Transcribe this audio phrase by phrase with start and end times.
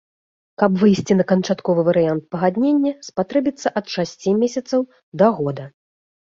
[0.61, 4.81] Каб выйсці на канчатковы варыянт пагаднення, спатрэбіцца ад шасці месяцаў
[5.25, 5.73] да года.